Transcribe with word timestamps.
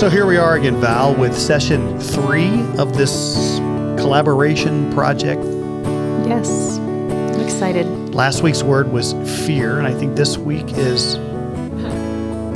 So 0.00 0.08
here 0.08 0.24
we 0.24 0.38
are 0.38 0.56
again, 0.56 0.80
Val, 0.80 1.14
with 1.14 1.36
session 1.36 2.00
three 2.00 2.62
of 2.78 2.96
this 2.96 3.58
collaboration 4.00 4.90
project. 4.94 5.42
Yes, 6.26 6.78
I'm 6.78 7.40
excited. 7.40 8.14
Last 8.14 8.42
week's 8.42 8.62
word 8.62 8.90
was 8.90 9.12
fear, 9.44 9.76
and 9.76 9.86
I 9.86 9.92
think 9.92 10.16
this 10.16 10.38
week 10.38 10.64
is 10.70 11.16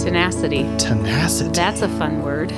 Tenacity. 0.03 0.63
tenacity. 0.79 1.51
That's 1.51 1.83
a 1.83 1.89
fun 1.99 2.23
word. 2.23 2.51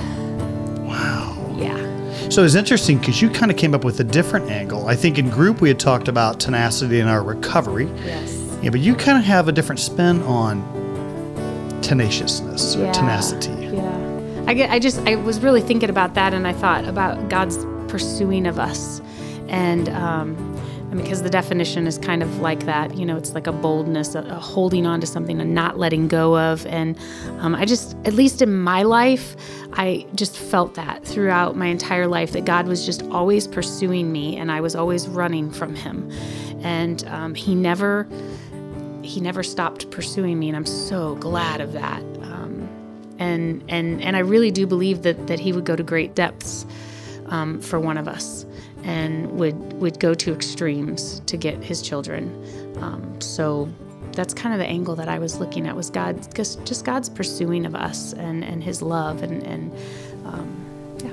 wow. 0.85 1.37
Yeah. 1.59 2.29
So 2.29 2.45
it's 2.45 2.55
interesting 2.55 2.99
because 2.99 3.21
you 3.21 3.29
kind 3.29 3.51
of 3.51 3.57
came 3.57 3.75
up 3.75 3.83
with 3.83 3.99
a 3.99 4.05
different 4.05 4.49
angle. 4.53 4.87
I 4.87 4.95
think 4.95 5.19
in 5.19 5.31
group 5.31 5.61
we 5.61 5.67
had 5.69 5.81
talked 5.81 6.07
about 6.07 6.39
tenacity 6.39 7.01
in 7.01 7.09
our 7.09 7.25
recovery. 7.25 7.91
Yes. 8.05 8.41
Yeah, 8.63 8.71
but 8.71 8.79
you 8.79 8.95
kind 8.95 9.19
of 9.19 9.25
have 9.25 9.49
a 9.49 9.53
different 9.53 9.81
spin 9.81 10.23
on 10.23 10.63
tenaciousness 11.83 12.77
or 12.77 12.85
Yeah. 12.85 12.93
tenacity. 12.93 13.56
I 14.47 14.55
get. 14.55 14.71
I 14.71 14.79
just. 14.79 15.01
I 15.01 15.17
was 15.17 15.41
really 15.41 15.61
thinking 15.61 15.91
about 15.91 16.15
that, 16.15 16.33
and 16.33 16.47
I 16.47 16.53
thought 16.53 16.85
about 16.85 17.29
God's 17.29 17.65
pursuing 17.89 18.47
of 18.47 18.59
us, 18.59 19.01
and 19.49 19.89
um, 19.89 20.37
because 20.97 21.23
the 21.23 21.31
definition 21.31 21.87
is 21.87 21.99
kind 21.99 22.23
of 22.23 22.39
like 22.41 22.65
that. 22.67 22.97
You 22.97 23.07
know, 23.07 23.17
it's 23.17 23.35
like 23.35 23.47
a 23.47 23.53
boldness, 23.53 24.15
a, 24.15 24.21
a 24.21 24.35
holding 24.35 24.87
on 24.87 25.01
to 25.01 25.07
something, 25.07 25.41
a 25.41 25.45
not 25.45 25.79
letting 25.79 26.09
go 26.09 26.39
of, 26.39 26.65
and 26.67 26.97
um, 27.41 27.55
I 27.55 27.65
just, 27.65 27.97
at 28.05 28.15
least 28.15 28.41
in 28.41 28.57
my 28.57 28.83
life, 28.83 29.37
I 29.73 30.07
just 30.15 30.37
felt 30.37 30.75
that 30.75 31.05
throughout 31.05 31.57
my 31.57 31.67
entire 31.67 32.07
life 32.07 32.33
that 32.33 32.45
God 32.45 32.69
was 32.69 32.87
just 32.87 33.03
always 33.05 33.49
pursuing 33.49 34.13
me, 34.13 34.37
and 34.37 34.53
I 34.53 34.61
was 34.61 34.77
always 34.77 35.09
running 35.09 35.51
from 35.51 35.75
Him, 35.75 36.11
and 36.63 37.05
um, 37.09 37.35
He 37.35 37.55
never 37.55 38.07
he 39.03 39.21
never 39.21 39.45
stopped 39.45 39.89
pursuing 39.91 40.39
me, 40.39 40.49
and 40.49 40.57
I'm 40.57 40.67
so 40.67 41.15
glad 41.17 41.61
of 41.61 41.73
that. 41.73 42.03
And 43.19 43.63
and 43.69 44.03
and 44.03 44.17
I 44.17 44.21
really 44.21 44.51
do 44.51 44.67
believe 44.67 45.03
that 45.03 45.27
that 45.27 45.41
he 45.41 45.53
would 45.53 45.65
go 45.65 45.77
to 45.77 45.83
great 45.83 46.15
depths 46.15 46.67
um, 47.27 47.61
for 47.61 47.81
one 47.81 47.99
of 47.99 48.09
us, 48.09 48.45
and 48.85 49.31
would 49.39 49.73
would 49.75 49.99
go 50.01 50.15
to 50.15 50.33
extremes 50.33 51.21
to 51.27 51.37
get 51.37 51.63
his 51.63 51.83
children. 51.83 52.31
Um, 52.81 53.21
so 53.21 53.69
that's 54.17 54.35
kind 54.35 54.55
of 54.55 54.59
the 54.59 54.67
angle 54.67 54.97
that 54.97 55.09
I 55.09 55.19
was 55.19 55.39
looking 55.39 55.69
at 55.69 55.77
was 55.77 55.91
God, 55.91 56.35
just 56.35 56.65
just 56.65 56.85
God's 56.85 57.09
pursuing 57.09 57.67
of 57.67 57.77
us 57.77 58.15
and 58.15 58.43
and 58.43 58.65
His 58.65 58.83
love 58.83 59.23
and 59.23 59.43
and 59.45 59.73
um, 60.25 60.97
yeah. 61.05 61.13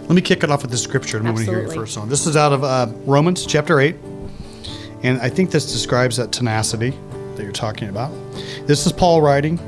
Let 0.00 0.10
me 0.10 0.22
kick 0.22 0.42
it 0.42 0.50
off 0.50 0.62
with 0.62 0.70
the 0.72 0.76
scripture, 0.76 1.18
and 1.18 1.28
I 1.28 1.30
want 1.30 1.44
to 1.44 1.50
hear 1.50 1.62
your 1.62 1.70
first 1.70 1.96
one. 1.96 2.08
This 2.08 2.26
is 2.26 2.36
out 2.36 2.52
of 2.52 2.64
uh, 2.64 2.88
Romans 3.04 3.46
chapter 3.46 3.80
8, 3.80 3.94
and 5.02 5.20
I 5.20 5.28
think 5.28 5.50
this 5.50 5.70
describes 5.70 6.16
that 6.16 6.32
tenacity 6.32 6.90
that 7.36 7.42
you're 7.42 7.52
talking 7.52 7.88
about. 7.88 8.10
This 8.66 8.86
is 8.86 8.92
Paul 8.92 9.22
writing, 9.22 9.58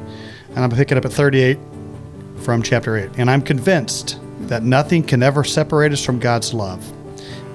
and 0.57 0.65
I'm 0.65 0.71
picking 0.71 0.97
up 0.97 1.05
at 1.05 1.12
38 1.12 1.59
from 2.39 2.62
chapter 2.62 2.97
8. 2.97 3.11
And 3.19 3.31
I'm 3.31 3.43
convinced 3.43 4.19
that 4.49 4.62
nothing 4.62 5.03
can 5.03 5.23
ever 5.23 5.45
separate 5.45 5.93
us 5.93 6.03
from 6.03 6.19
God's 6.19 6.55
love. 6.55 6.93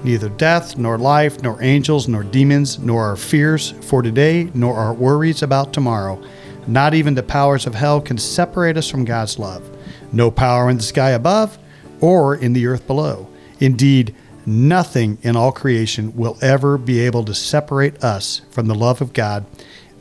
Neither 0.04 0.30
death, 0.30 0.78
nor 0.78 1.00
life, 1.00 1.42
nor 1.42 1.62
angels, 1.64 2.08
nor 2.08 2.24
demons, 2.24 2.78
nor 2.78 3.04
our 3.04 3.16
fears 3.16 3.72
for 3.82 4.04
today, 4.04 4.52
nor 4.54 4.76
our 4.76 4.94
worries 4.94 5.42
about 5.42 5.74
tomorrow. 5.74 6.22
Not 6.68 6.94
even 6.94 7.16
the 7.16 7.24
powers 7.24 7.66
of 7.66 7.74
hell 7.74 8.02
can 8.02 8.20
separate 8.20 8.78
us 8.78 8.90
from 8.90 9.04
God's 9.04 9.40
love. 9.40 9.68
No 10.14 10.30
power 10.30 10.70
in 10.70 10.78
the 10.78 10.84
sky 10.84 11.10
above 11.10 11.58
or 12.02 12.36
in 12.36 12.54
the 12.54 12.68
earth 12.68 12.86
below. 12.86 13.28
Indeed, 13.60 14.16
nothing 14.46 15.18
in 15.24 15.36
all 15.36 15.52
creation 15.52 16.16
will 16.16 16.38
ever 16.42 16.78
be 16.78 17.00
able 17.00 17.24
to 17.26 17.34
separate 17.34 18.04
us 18.04 18.42
from 18.52 18.68
the 18.68 18.76
love 18.76 19.02
of 19.02 19.14
God 19.14 19.46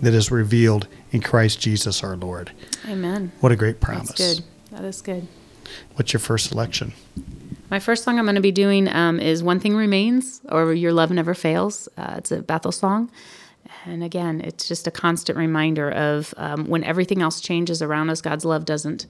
that 0.00 0.14
is 0.14 0.30
revealed 0.30 0.88
in 1.10 1.20
Christ 1.20 1.60
Jesus 1.60 2.02
our 2.02 2.16
Lord. 2.16 2.52
Amen. 2.88 3.32
What 3.40 3.52
a 3.52 3.56
great 3.56 3.80
promise. 3.80 4.08
That's 4.08 4.40
good. 4.40 4.44
That 4.72 4.84
is 4.84 5.02
good. 5.02 5.28
What's 5.94 6.12
your 6.12 6.20
first 6.20 6.48
selection? 6.48 6.92
My 7.70 7.78
first 7.78 8.02
song 8.02 8.18
I'm 8.18 8.24
going 8.24 8.34
to 8.34 8.40
be 8.40 8.50
doing 8.50 8.88
um, 8.88 9.20
is 9.20 9.42
One 9.42 9.60
Thing 9.60 9.76
Remains 9.76 10.40
or 10.48 10.72
Your 10.72 10.92
Love 10.92 11.10
Never 11.10 11.34
Fails. 11.34 11.88
Uh, 11.96 12.14
it's 12.18 12.32
a 12.32 12.42
Bethel 12.42 12.72
song. 12.72 13.10
And 13.86 14.02
again, 14.02 14.40
it's 14.40 14.66
just 14.66 14.86
a 14.86 14.90
constant 14.90 15.38
reminder 15.38 15.90
of 15.90 16.34
um, 16.36 16.66
when 16.66 16.82
everything 16.82 17.22
else 17.22 17.40
changes 17.40 17.80
around 17.80 18.10
us, 18.10 18.20
God's 18.20 18.44
love 18.44 18.64
doesn't. 18.64 19.06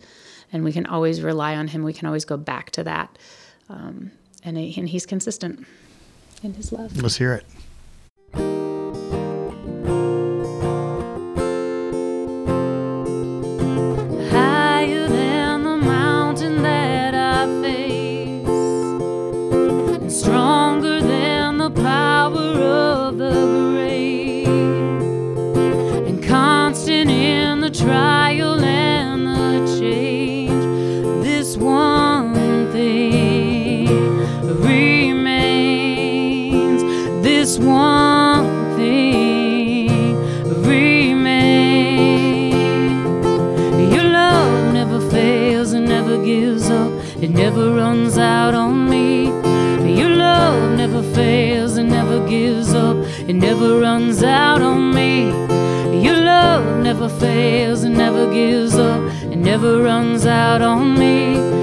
And 0.52 0.64
we 0.64 0.72
can 0.72 0.84
always 0.86 1.22
rely 1.22 1.56
on 1.56 1.68
Him. 1.68 1.82
We 1.82 1.92
can 1.92 2.06
always 2.06 2.24
go 2.24 2.36
back 2.36 2.70
to 2.72 2.84
that. 2.84 3.18
Um, 3.68 4.10
and, 4.44 4.58
and 4.58 4.88
He's 4.88 5.06
consistent 5.06 5.66
in 6.42 6.54
His 6.54 6.72
love. 6.72 7.00
Let's 7.00 7.16
hear 7.16 7.32
it. 7.32 7.46
Of 22.56 23.18
the 23.18 23.32
grave, 23.32 24.46
and 26.06 26.22
constant 26.22 27.10
in 27.10 27.60
the 27.60 27.70
trial 27.70 28.29
never 53.40 53.80
runs 53.80 54.22
out 54.22 54.60
on 54.60 54.94
me. 54.94 55.28
Your 56.04 56.16
love 56.16 56.82
never 56.84 57.08
fails 57.08 57.84
and 57.84 57.96
never 57.96 58.30
gives 58.30 58.74
up. 58.74 59.02
It 59.32 59.36
never 59.36 59.82
runs 59.82 60.26
out 60.26 60.60
on 60.60 60.98
me. 60.98 61.59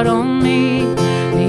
Out 0.00 0.06
on 0.06 0.42
me. 0.42 0.80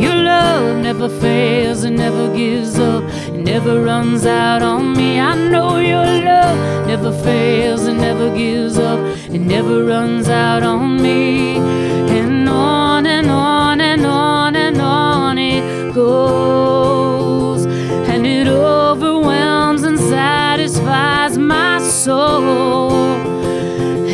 Your 0.03 0.15
love 0.15 0.83
never 0.83 1.07
fails 1.07 1.83
and 1.85 1.95
never 1.95 2.27
gives 2.35 2.77
up, 2.77 3.03
it 3.29 3.43
never 3.51 3.81
runs 3.81 4.25
out 4.25 4.61
on 4.61 4.93
me. 4.93 5.19
I 5.21 5.35
know 5.35 5.77
your 5.77 6.05
love 6.29 6.87
never 6.87 7.11
fails 7.23 7.83
and 7.85 7.97
never 7.99 8.29
gives 8.35 8.77
up, 8.77 8.99
it 9.35 9.39
never 9.39 9.85
runs 9.85 10.27
out 10.27 10.63
on 10.63 11.01
me. 11.01 11.57
And 12.19 12.49
on 12.49 13.05
and 13.05 13.29
on 13.29 13.79
and 13.79 14.05
on 14.05 14.55
and 14.57 14.81
on 14.81 15.37
it 15.37 15.93
goes, 15.95 17.65
and 18.11 18.27
it 18.27 18.47
overwhelms 18.47 19.83
and 19.83 19.97
satisfies 19.97 21.37
my 21.37 21.79
soul. 21.79 22.91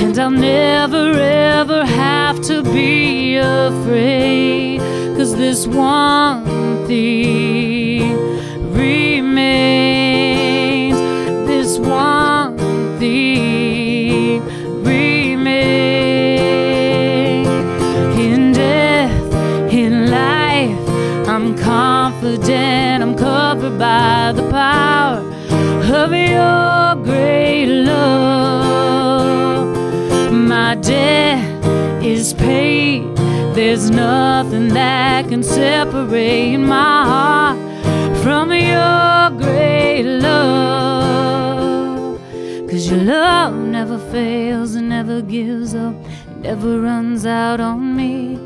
And 0.01 0.17
I'll 0.19 0.29
never 0.29 0.86
afraid. 3.97 4.79
Cause 5.17 5.35
this 5.35 5.67
one 5.67 6.45
thing 6.85 8.13
remains. 8.71 10.19
This 11.47 11.79
one 11.79 12.57
thing 12.99 14.43
remains. 14.83 15.57
In 18.19 18.51
death, 18.53 19.33
in 19.73 20.11
life, 20.11 20.89
I'm 21.27 21.57
confident 21.57 23.03
I'm 23.03 23.15
covered 23.17 23.79
by 23.79 24.33
the 24.33 24.47
power 24.49 25.23
of 26.03 26.13
your 26.13 26.95
great 27.03 27.67
love. 27.67 28.07
My 30.31 30.75
debt 30.75 31.65
is 32.03 32.33
paid. 32.33 33.16
There's 33.57 33.89
nothing 33.89 34.67
that 34.75 35.29
can 35.29 35.41
separate 35.41 36.57
my 36.57 37.03
heart 37.11 37.57
from 38.21 38.51
your 38.53 39.31
great 39.41 40.03
love. 40.03 41.71
Cause 42.69 42.87
your 42.91 42.99
love 42.99 43.55
never 43.55 43.97
fails 44.11 44.75
and 44.75 44.89
never 44.89 45.23
gives 45.23 45.73
up, 45.73 45.95
never 46.37 46.79
runs 46.81 47.25
out 47.25 47.59
on 47.59 47.95
me. 47.95 48.37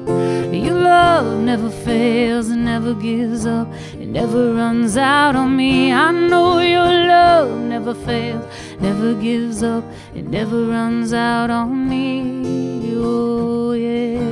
Your 0.57 0.79
love 0.79 1.43
never 1.43 1.69
fails 1.69 2.47
and 2.47 2.63
never 2.63 2.93
gives 2.93 3.45
up, 3.45 3.67
it 3.99 4.07
never 4.07 4.53
runs 4.53 4.95
out 4.95 5.35
on 5.35 5.57
me. 5.57 5.91
I 5.91 6.11
know 6.11 6.59
your 6.59 6.89
love 6.89 7.59
never 7.59 7.93
fails, 7.93 8.45
never 8.79 9.13
gives 9.15 9.61
up, 9.61 9.83
it 10.15 10.23
never 10.25 10.67
runs 10.67 11.11
out 11.11 11.49
on 11.49 11.89
me. 11.89 12.95
Oh, 12.95 13.73
yeah. 13.73 14.30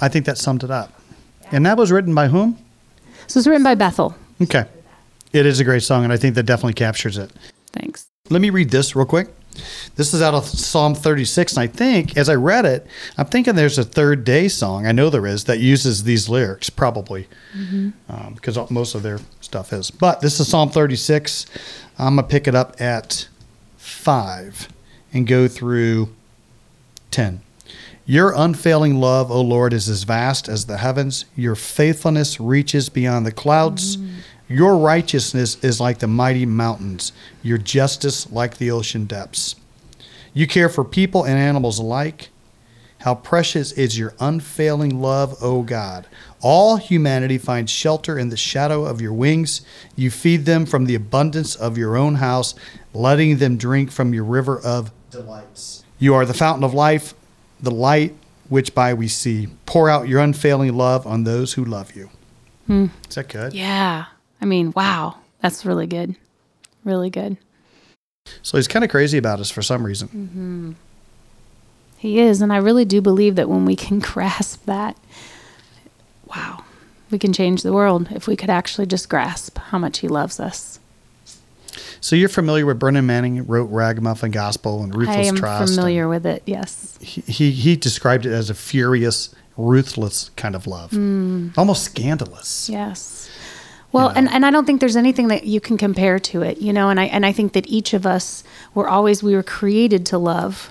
I 0.00 0.08
think 0.08 0.26
that 0.26 0.38
summed 0.38 0.64
it 0.64 0.70
up. 0.70 0.92
And 1.50 1.64
that 1.66 1.76
was 1.76 1.92
written 1.92 2.14
by 2.14 2.28
whom? 2.28 2.58
So 3.26 3.38
was 3.38 3.46
written 3.46 3.62
by 3.62 3.74
Bethel. 3.74 4.14
Okay. 4.40 4.64
It 5.32 5.46
is 5.46 5.60
a 5.60 5.64
great 5.64 5.82
song, 5.82 6.04
and 6.04 6.12
I 6.12 6.16
think 6.16 6.34
that 6.34 6.44
definitely 6.44 6.74
captures 6.74 7.18
it. 7.18 7.32
Thanks. 7.72 8.06
Let 8.30 8.40
me 8.40 8.50
read 8.50 8.70
this 8.70 8.96
real 8.96 9.06
quick. 9.06 9.28
This 9.96 10.12
is 10.12 10.20
out 10.20 10.34
of 10.34 10.44
Psalm 10.46 10.94
36, 10.94 11.56
and 11.56 11.62
I 11.62 11.66
think 11.66 12.16
as 12.16 12.28
I 12.28 12.34
read 12.34 12.64
it, 12.64 12.86
I'm 13.16 13.26
thinking 13.26 13.54
there's 13.54 13.78
a 13.78 13.84
third 13.84 14.24
day 14.24 14.48
song. 14.48 14.86
I 14.86 14.92
know 14.92 15.08
there 15.08 15.26
is 15.26 15.44
that 15.44 15.60
uses 15.60 16.04
these 16.04 16.28
lyrics, 16.28 16.68
probably, 16.68 17.26
um, 18.08 18.34
because 18.34 18.58
most 18.70 18.94
of 18.94 19.02
their 19.02 19.18
stuff 19.40 19.72
is. 19.72 19.90
But 19.90 20.20
this 20.20 20.38
is 20.40 20.48
Psalm 20.48 20.70
36. 20.70 21.46
I'm 21.98 22.16
gonna 22.16 22.28
pick 22.28 22.46
it 22.46 22.54
up 22.54 22.80
at 22.80 23.28
five 23.76 24.68
and 25.12 25.26
go 25.26 25.48
through 25.48 26.10
10. 27.10 27.40
Your 28.08 28.32
unfailing 28.36 29.00
love, 29.00 29.32
O 29.32 29.40
Lord, 29.40 29.72
is 29.72 29.88
as 29.88 30.04
vast 30.04 30.48
as 30.48 30.66
the 30.66 30.76
heavens. 30.76 31.24
Your 31.34 31.56
faithfulness 31.56 32.38
reaches 32.38 32.88
beyond 32.88 33.26
the 33.26 33.32
clouds. 33.32 33.98
Your 34.48 34.78
righteousness 34.78 35.62
is 35.64 35.80
like 35.80 35.98
the 35.98 36.06
mighty 36.06 36.46
mountains, 36.46 37.10
your 37.42 37.58
justice 37.58 38.30
like 38.30 38.58
the 38.58 38.70
ocean 38.70 39.06
depths. 39.06 39.56
You 40.32 40.46
care 40.46 40.68
for 40.68 40.84
people 40.84 41.24
and 41.24 41.36
animals 41.36 41.80
alike. 41.80 42.28
How 43.00 43.16
precious 43.16 43.72
is 43.72 43.98
your 43.98 44.14
unfailing 44.20 45.02
love, 45.02 45.34
O 45.42 45.62
God. 45.62 46.06
All 46.40 46.76
humanity 46.76 47.38
finds 47.38 47.72
shelter 47.72 48.16
in 48.16 48.28
the 48.28 48.36
shadow 48.36 48.84
of 48.84 49.00
your 49.00 49.12
wings. 49.12 49.62
You 49.96 50.12
feed 50.12 50.44
them 50.44 50.64
from 50.64 50.84
the 50.84 50.94
abundance 50.94 51.56
of 51.56 51.76
your 51.76 51.96
own 51.96 52.16
house, 52.16 52.54
letting 52.94 53.38
them 53.38 53.56
drink 53.56 53.90
from 53.90 54.14
your 54.14 54.24
river 54.24 54.60
of 54.60 54.92
delights. 55.10 55.82
You 55.98 56.14
are 56.14 56.24
the 56.24 56.34
fountain 56.34 56.62
of 56.62 56.72
life, 56.72 57.14
the 57.60 57.70
light 57.70 58.14
which 58.48 58.74
by 58.74 58.94
we 58.94 59.08
see. 59.08 59.48
Pour 59.66 59.90
out 59.90 60.08
your 60.08 60.20
unfailing 60.20 60.74
love 60.76 61.06
on 61.06 61.24
those 61.24 61.54
who 61.54 61.64
love 61.64 61.94
you. 61.94 62.10
Hmm. 62.66 62.86
Is 63.08 63.14
that 63.16 63.28
good? 63.28 63.54
Yeah. 63.54 64.06
I 64.40 64.44
mean, 64.44 64.72
wow. 64.74 65.16
That's 65.40 65.64
really 65.64 65.86
good. 65.86 66.16
Really 66.84 67.10
good. 67.10 67.36
So 68.42 68.58
he's 68.58 68.68
kind 68.68 68.84
of 68.84 68.90
crazy 68.90 69.18
about 69.18 69.40
us 69.40 69.50
for 69.50 69.62
some 69.62 69.84
reason. 69.84 70.08
Mm-hmm. 70.08 70.72
He 71.98 72.18
is. 72.20 72.40
And 72.40 72.52
I 72.52 72.56
really 72.58 72.84
do 72.84 73.00
believe 73.00 73.36
that 73.36 73.48
when 73.48 73.64
we 73.64 73.76
can 73.76 73.98
grasp 74.00 74.64
that, 74.66 74.96
wow, 76.26 76.64
we 77.10 77.18
can 77.18 77.32
change 77.32 77.62
the 77.62 77.72
world 77.72 78.08
if 78.10 78.26
we 78.26 78.36
could 78.36 78.50
actually 78.50 78.86
just 78.86 79.08
grasp 79.08 79.58
how 79.58 79.78
much 79.78 79.98
he 79.98 80.08
loves 80.08 80.40
us. 80.40 80.80
So 82.00 82.16
you're 82.16 82.28
familiar 82.28 82.66
with 82.66 82.78
Brennan 82.78 83.06
Manning 83.06 83.46
wrote 83.46 83.70
Ragamuffin 83.70 84.30
Gospel 84.30 84.82
and 84.82 84.94
Ruthless 84.94 85.16
I 85.16 85.28
am 85.28 85.36
Trust. 85.36 85.74
familiar 85.74 86.08
with 86.08 86.26
it. 86.26 86.42
Yes. 86.46 86.98
He, 87.00 87.20
he 87.22 87.50
he 87.50 87.76
described 87.76 88.26
it 88.26 88.32
as 88.32 88.50
a 88.50 88.54
furious, 88.54 89.34
ruthless 89.56 90.30
kind 90.36 90.54
of 90.54 90.66
love, 90.66 90.92
almost 91.58 91.84
scandalous. 91.84 92.68
Yes. 92.68 93.30
Well, 93.92 94.10
know. 94.10 94.16
and, 94.16 94.28
and 94.30 94.44
I 94.44 94.50
don't 94.50 94.66
think 94.66 94.80
there's 94.80 94.96
anything 94.96 95.28
that 95.28 95.44
you 95.44 95.60
can 95.60 95.78
compare 95.78 96.18
to 96.18 96.42
it, 96.42 96.58
you 96.58 96.72
know, 96.72 96.90
and 96.90 97.00
I 97.00 97.04
and 97.04 97.24
I 97.24 97.32
think 97.32 97.52
that 97.54 97.66
each 97.66 97.94
of 97.94 98.06
us 98.06 98.44
were 98.74 98.88
always 98.88 99.22
we 99.22 99.34
were 99.34 99.42
created 99.42 100.04
to 100.06 100.18
love, 100.18 100.70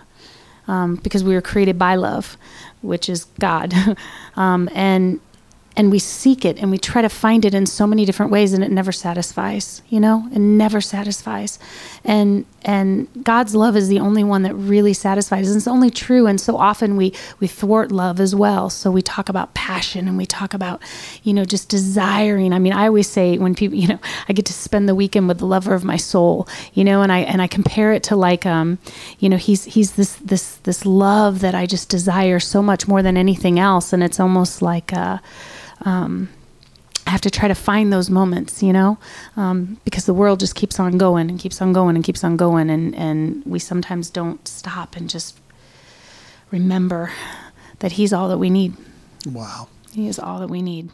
um, 0.67 0.95
because 0.97 1.23
we 1.23 1.33
were 1.33 1.41
created 1.41 1.79
by 1.79 1.95
love, 1.95 2.37
which 2.81 3.09
is 3.09 3.25
God, 3.39 3.73
um, 4.35 4.69
and 4.73 5.19
and 5.77 5.91
we 5.91 5.99
seek 5.99 6.45
it 6.45 6.57
and 6.57 6.71
we 6.71 6.77
try 6.77 7.01
to 7.01 7.09
find 7.09 7.45
it 7.45 7.53
in 7.53 7.65
so 7.65 7.85
many 7.85 8.05
different 8.05 8.31
ways 8.31 8.53
and 8.53 8.63
it 8.63 8.71
never 8.71 8.91
satisfies 8.91 9.81
you 9.89 9.99
know? 9.99 10.27
It 10.33 10.39
never 10.39 10.81
satisfies. 10.81 11.59
And 12.03 12.45
and 12.63 13.07
god's 13.23 13.53
love 13.53 13.77
is 13.77 13.87
the 13.87 13.99
only 13.99 14.23
one 14.23 14.41
that 14.41 14.53
really 14.55 14.93
satisfies. 14.93 15.47
And 15.49 15.57
it's 15.57 15.67
only 15.67 15.89
true 15.89 16.27
and 16.27 16.41
so 16.41 16.57
often 16.57 16.97
we 16.97 17.13
we 17.39 17.47
thwart 17.47 17.91
love 17.91 18.19
as 18.19 18.35
well. 18.35 18.69
So 18.69 18.91
we 18.91 19.01
talk 19.01 19.29
about 19.29 19.53
passion 19.53 20.07
and 20.07 20.17
we 20.17 20.25
talk 20.25 20.53
about 20.53 20.81
you 21.23 21.33
know 21.33 21.45
just 21.45 21.69
desiring. 21.69 22.53
I 22.53 22.59
mean 22.59 22.73
i 22.73 22.87
always 22.87 23.09
say 23.09 23.37
when 23.37 23.55
people 23.55 23.77
you 23.77 23.87
know 23.87 23.99
i 24.27 24.33
get 24.33 24.45
to 24.47 24.53
spend 24.53 24.89
the 24.89 24.95
weekend 24.95 25.27
with 25.27 25.39
the 25.39 25.45
lover 25.45 25.73
of 25.73 25.83
my 25.83 25.97
soul 25.97 26.47
you 26.73 26.83
know 26.83 27.01
and 27.01 27.11
i 27.11 27.19
and 27.19 27.41
i 27.41 27.47
compare 27.47 27.93
it 27.93 28.03
to 28.03 28.15
like 28.15 28.45
um 28.45 28.77
you 29.19 29.29
know 29.29 29.37
he's 29.37 29.63
he's 29.63 29.93
this 29.93 30.15
this 30.15 30.55
this 30.63 30.85
love 30.85 31.39
that 31.39 31.55
i 31.55 31.65
just 31.65 31.89
desire 31.89 32.39
so 32.39 32.61
much 32.61 32.87
more 32.87 33.01
than 33.01 33.17
anything 33.17 33.59
else. 33.59 33.93
And 33.93 34.03
it's 34.03 34.19
almost 34.19 34.61
like 34.61 34.91
uh 34.93 35.19
I 35.83 37.11
have 37.11 37.21
to 37.21 37.29
try 37.29 37.47
to 37.47 37.55
find 37.55 37.93
those 37.93 38.09
moments, 38.09 38.63
you 38.63 38.73
know, 38.73 38.97
um, 39.37 39.79
because 39.85 40.05
the 40.05 40.13
world 40.13 40.39
just 40.39 40.55
keeps 40.55 40.79
on 40.79 40.97
going 40.97 41.29
and 41.29 41.39
keeps 41.39 41.61
on 41.61 41.71
going 41.73 41.95
and 41.95 42.03
keeps 42.03 42.23
on 42.23 42.35
going, 42.37 42.69
and 42.69 42.95
and 42.95 43.43
we 43.45 43.59
sometimes 43.59 44.09
don't 44.09 44.47
stop 44.47 44.95
and 44.95 45.09
just 45.09 45.39
remember 46.51 47.11
that 47.79 47.93
He's 47.93 48.11
all 48.13 48.27
that 48.29 48.37
we 48.39 48.49
need. 48.49 48.73
Wow, 49.27 49.67
He 49.91 50.07
is 50.07 50.17
all 50.19 50.39
that 50.39 50.49
we 50.49 50.61
need. 50.61 50.89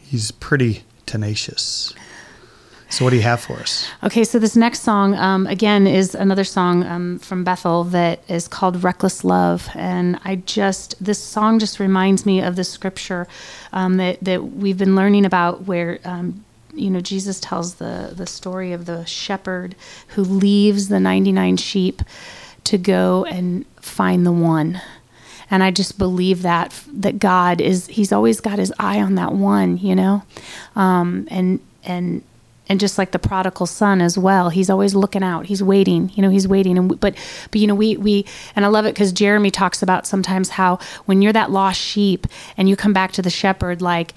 he's 0.00 0.30
pretty 0.30 0.82
tenacious. 1.06 1.94
So 2.92 3.06
what 3.06 3.10
do 3.10 3.16
you 3.16 3.22
have 3.22 3.40
for 3.40 3.54
us? 3.54 3.88
Okay, 4.02 4.22
so 4.22 4.38
this 4.38 4.54
next 4.54 4.80
song, 4.80 5.14
um, 5.14 5.46
again, 5.46 5.86
is 5.86 6.14
another 6.14 6.44
song 6.44 6.84
um, 6.84 7.18
from 7.20 7.42
Bethel 7.42 7.84
that 7.84 8.20
is 8.28 8.46
called 8.46 8.84
Reckless 8.84 9.24
Love. 9.24 9.70
And 9.74 10.20
I 10.24 10.36
just, 10.36 11.02
this 11.02 11.18
song 11.18 11.58
just 11.58 11.80
reminds 11.80 12.26
me 12.26 12.42
of 12.42 12.54
the 12.54 12.64
scripture 12.64 13.26
um, 13.72 13.96
that, 13.96 14.18
that 14.20 14.44
we've 14.44 14.76
been 14.76 14.94
learning 14.94 15.24
about 15.24 15.62
where, 15.62 16.00
um, 16.04 16.44
you 16.74 16.90
know, 16.90 17.00
Jesus 17.00 17.40
tells 17.40 17.76
the, 17.76 18.12
the 18.14 18.26
story 18.26 18.74
of 18.74 18.84
the 18.84 19.06
shepherd 19.06 19.74
who 20.08 20.22
leaves 20.22 20.88
the 20.88 21.00
99 21.00 21.56
sheep 21.56 22.02
to 22.64 22.76
go 22.76 23.24
and 23.24 23.64
find 23.80 24.24
the 24.24 24.32
one 24.32 24.80
and 25.50 25.64
i 25.64 25.70
just 25.72 25.98
believe 25.98 26.42
that 26.42 26.84
that 26.86 27.18
god 27.18 27.60
is 27.60 27.88
he's 27.88 28.12
always 28.12 28.40
got 28.40 28.60
his 28.60 28.72
eye 28.78 29.02
on 29.02 29.16
that 29.16 29.32
one 29.32 29.76
you 29.78 29.96
know 29.96 30.22
um, 30.76 31.26
and 31.28 31.58
and 31.82 32.22
and 32.68 32.80
just 32.80 32.96
like 32.96 33.10
the 33.10 33.18
prodigal 33.18 33.66
son 33.66 34.00
as 34.00 34.16
well 34.16 34.48
he's 34.48 34.70
always 34.70 34.94
looking 34.94 35.22
out. 35.22 35.46
He's 35.46 35.62
waiting 35.62 36.10
you 36.14 36.22
know 36.22 36.30
he's 36.30 36.48
waiting. 36.48 36.78
And 36.78 36.90
we, 36.90 36.96
but 36.96 37.16
but 37.50 37.60
you 37.60 37.66
know 37.66 37.74
we 37.74 37.96
we 37.96 38.24
and 38.56 38.64
i 38.64 38.68
love 38.68 38.86
it 38.86 38.94
because 38.94 39.12
jeremy 39.12 39.50
talks 39.50 39.82
about 39.82 40.06
sometimes 40.06 40.50
how 40.50 40.78
when 41.06 41.22
you're 41.22 41.32
that 41.32 41.50
lost 41.50 41.80
sheep 41.80 42.26
and 42.56 42.68
you 42.68 42.76
come 42.76 42.92
back 42.92 43.12
to 43.12 43.22
the 43.22 43.30
shepherd 43.30 43.82
like 43.82 44.14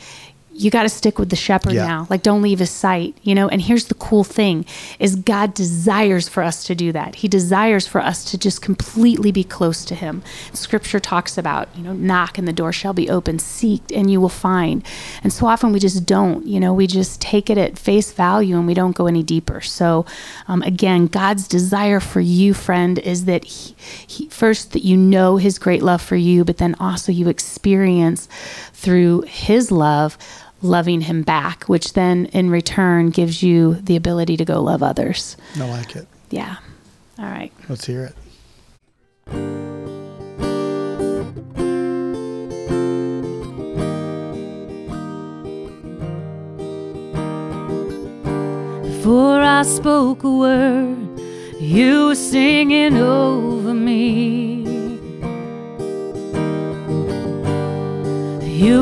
you 0.57 0.71
got 0.71 0.83
to 0.83 0.89
stick 0.89 1.19
with 1.19 1.29
the 1.29 1.35
shepherd 1.35 1.73
Yeah. 1.73 1.85
now. 1.85 2.07
Like 2.09 2.23
don't 2.23 2.41
leave 2.41 2.59
his 2.59 2.71
sight 2.71 3.17
you 3.23 3.35
know? 3.35 3.47
And 3.49 3.61
here's 3.61 3.85
the 3.85 3.93
cool 3.95 4.23
thing 4.23 4.65
is 4.99 5.15
god 5.15 5.53
desires 5.53 6.29
for 6.29 6.41
us 6.43 6.63
to 6.65 6.75
do 6.75 6.91
that. 6.93 7.15
He 7.15 7.27
desires 7.27 7.85
for 7.87 7.99
us 8.01 8.23
to 8.31 8.37
just 8.37 8.61
completely 8.61 9.31
be 9.31 9.43
close 9.43 9.83
to 9.85 9.95
him. 9.95 10.23
Scripture 10.53 10.99
talks 10.99 11.37
about 11.37 11.67
you 11.75 11.83
know 11.83 11.93
knock 11.93 12.37
and 12.37 12.47
the 12.47 12.53
door 12.53 12.71
shall 12.71 12.93
be 12.93 13.09
open. 13.09 13.37
Seek 13.39 13.81
and 13.93 14.09
you 14.09 14.21
will 14.21 14.29
find. 14.29 14.85
And 15.23 15.33
so 15.33 15.45
often 15.47 15.71
we 15.73 15.79
just 15.79 16.05
don't 16.05 16.45
you 16.45 16.59
know? 16.59 16.73
We 16.73 16.87
just 16.87 17.19
take 17.21 17.49
it 17.49 17.57
at 17.57 17.77
face 17.77 18.11
value 18.11 18.55
and 18.57 18.65
we 18.67 18.73
don't 18.73 18.95
go 18.95 19.07
any 19.07 19.23
deeper. 19.23 19.61
So 19.61 20.05
um, 20.47 20.61
again 20.61 21.07
god's 21.07 21.47
desire 21.47 21.99
for 21.99 22.21
you 22.21 22.53
friend 22.53 22.97
is 22.99 23.25
that 23.25 23.43
he, 23.43 23.75
he 24.07 24.29
first 24.29 24.71
that 24.71 24.83
you 24.83 24.95
know 24.95 25.37
his 25.37 25.59
great 25.59 25.83
love 25.83 26.01
for 26.01 26.15
you 26.15 26.45
but 26.45 26.57
then 26.57 26.75
also 26.79 27.11
you 27.11 27.27
experience 27.29 28.27
through 28.73 29.21
his 29.21 29.71
love 29.71 30.17
loving 30.65 31.01
him 31.01 31.21
back, 31.21 31.63
which 31.65 31.93
then 31.93 32.25
in 32.27 32.49
return 32.49 33.09
gives 33.09 33.41
you 33.41 33.75
the 33.75 33.95
ability 33.95 34.35
to 34.37 34.45
go 34.45 34.61
love 34.61 34.83
others. 34.83 35.37
I 35.55 35.69
like 35.69 35.95
it. 35.95 36.07
Yeah. 36.29 36.57
All 37.17 37.25
right. 37.25 37.53
Let's 37.69 37.85
hear 37.85 38.03
it. 38.03 38.15
Before 48.83 49.39
I 49.39 49.61
spoke 49.61 50.23
a 50.23 50.31
word, 50.31 51.19
you 51.59 52.07
were 52.07 52.15
singing 52.15 52.97
over 52.97 53.73
me. 53.73 54.65
You 58.41 58.81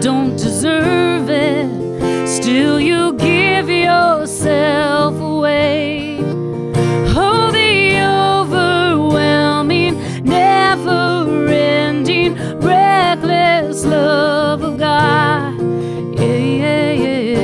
don't 0.00 0.36
deserve 0.36 1.28
it. 1.28 1.66
Still, 2.28 2.78
you 2.80 3.14
give 3.14 3.68
yourself 3.68 5.20
away. 5.20 6.18
Oh, 7.16 7.50
the 7.50 8.00
overwhelming, 8.00 9.98
never 10.22 11.48
ending, 11.48 12.36
reckless 12.60 13.84
love 13.84 14.62
of 14.62 14.78
God. 14.78 15.58
Yeah, 16.18 16.36
yeah, 16.62 16.92
yeah. 16.92 17.42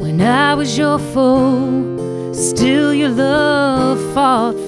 When 0.00 0.20
I 0.20 0.54
was 0.54 0.78
your 0.78 0.98
fool 0.98 1.85
till 2.66 2.92
your 2.92 3.10
love 3.10 3.96
fought 4.12 4.65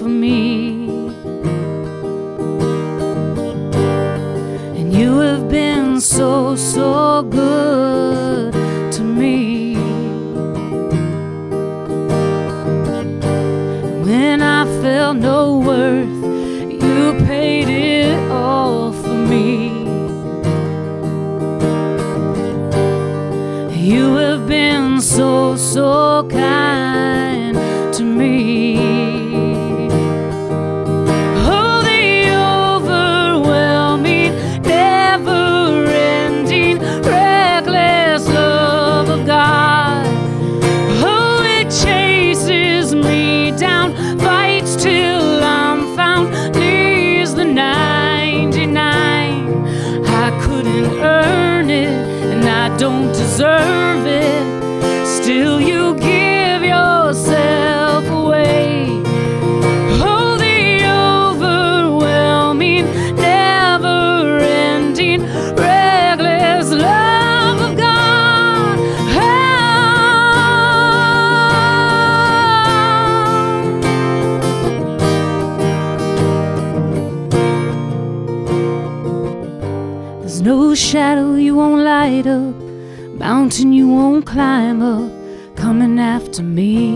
deserve 53.38 53.77
climb 84.28 84.82
up 84.82 85.11
coming 85.56 85.99
after 85.99 86.42
me. 86.42 86.92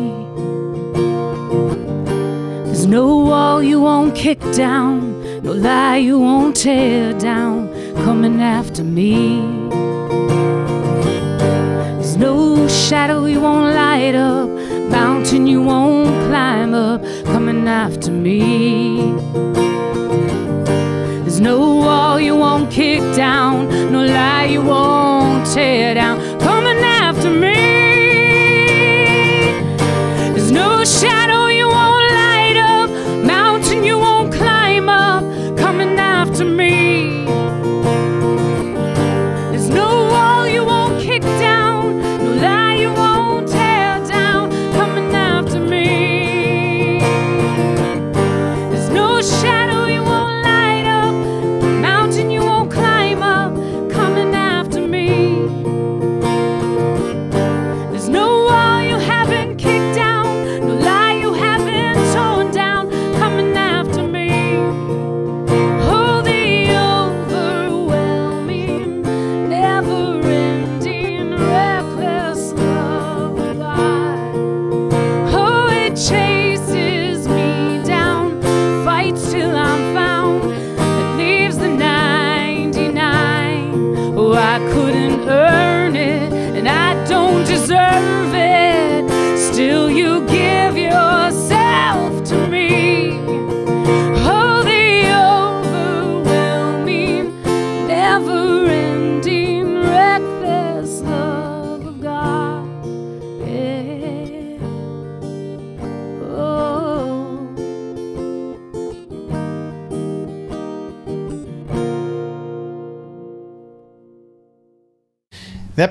There's 2.66 2.86
no 2.86 3.06
wall 3.24 3.62
you 3.62 3.80
won't 3.80 4.14
kick 4.14 4.38
down, 4.52 5.42
no 5.42 5.52
lie 5.52 5.96
you 5.96 6.20
won't 6.20 6.54
tear 6.54 7.14
down 7.18 7.72
coming 8.04 8.42
after 8.42 8.84
me. 8.84 9.51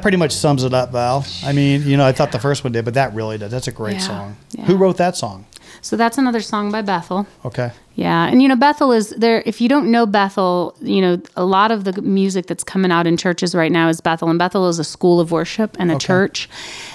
pretty 0.01 0.17
much 0.17 0.31
sums 0.31 0.63
it 0.63 0.73
up, 0.73 0.91
Val. 0.91 1.25
I 1.43 1.53
mean, 1.53 1.83
you 1.83 1.97
know, 1.97 2.05
I 2.05 2.11
thought 2.11 2.31
the 2.31 2.39
first 2.39 2.63
one 2.63 2.73
did, 2.73 2.85
but 2.85 2.93
that 2.95 3.13
really 3.13 3.37
does. 3.37 3.51
That's 3.51 3.67
a 3.67 3.71
great 3.71 3.93
yeah, 3.93 3.99
song. 3.99 4.37
Yeah. 4.51 4.65
Who 4.65 4.77
wrote 4.77 4.97
that 4.97 5.15
song? 5.15 5.45
So 5.81 5.95
that's 5.95 6.17
another 6.17 6.41
song 6.41 6.71
by 6.71 6.81
Bethel. 6.81 7.25
Okay. 7.45 7.71
Yeah, 7.95 8.27
and 8.27 8.41
you 8.41 8.47
know 8.47 8.55
Bethel 8.55 8.91
is 8.91 9.09
there. 9.09 9.43
If 9.45 9.59
you 9.59 9.67
don't 9.67 9.91
know 9.91 10.05
Bethel, 10.05 10.75
you 10.81 11.01
know 11.01 11.21
a 11.35 11.43
lot 11.43 11.71
of 11.71 11.83
the 11.83 12.01
music 12.01 12.47
that's 12.47 12.63
coming 12.63 12.91
out 12.91 13.05
in 13.05 13.17
churches 13.17 13.53
right 13.53 13.71
now 13.71 13.89
is 13.89 13.99
Bethel, 13.99 14.29
and 14.29 14.39
Bethel 14.39 14.69
is 14.69 14.79
a 14.79 14.83
school 14.83 15.19
of 15.19 15.31
worship 15.31 15.75
and 15.77 15.91
a 15.91 15.97
church, 15.97 16.49